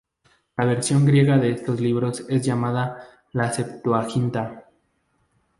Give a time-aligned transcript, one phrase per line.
[0.57, 4.65] La versión griega de estos libros es llamada la Septuaginta.